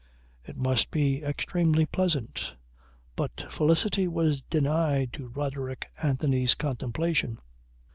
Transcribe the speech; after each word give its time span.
It 0.43 0.57
must 0.57 0.89
be 0.89 1.21
extremely 1.21 1.85
pleasant. 1.85 2.55
But 3.15 3.45
felicity 3.51 4.07
was 4.07 4.41
denied 4.41 5.13
to 5.13 5.27
Roderick 5.27 5.91
Anthony's 6.01 6.55
contemplation. 6.55 7.37